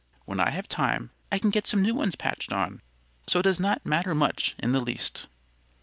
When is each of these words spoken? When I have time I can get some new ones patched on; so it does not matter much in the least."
When 0.25 0.39
I 0.39 0.49
have 0.49 0.67
time 0.67 1.11
I 1.31 1.37
can 1.37 1.51
get 1.51 1.67
some 1.67 1.83
new 1.83 1.93
ones 1.93 2.15
patched 2.15 2.51
on; 2.51 2.81
so 3.27 3.37
it 3.37 3.43
does 3.43 3.59
not 3.59 3.85
matter 3.85 4.15
much 4.15 4.55
in 4.57 4.71
the 4.71 4.79
least." 4.81 5.27